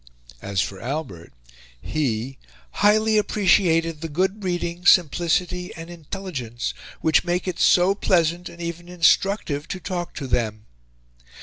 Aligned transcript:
As 0.41 0.61
for 0.61 0.81
Albert 0.81 1.31
he 1.79 2.39
"highly 2.71 3.19
appreciated 3.19 4.01
the 4.01 4.09
good 4.09 4.39
breeding, 4.39 4.83
simplicity, 4.83 5.71
and 5.75 5.91
intelligence, 5.91 6.73
which 7.01 7.23
make 7.23 7.47
it 7.47 7.59
so 7.59 7.93
pleasant 7.93 8.49
and 8.49 8.59
even 8.59 8.89
instructive 8.89 9.67
to 9.67 9.79
talk 9.79 10.15
to 10.15 10.25
them." 10.25 10.65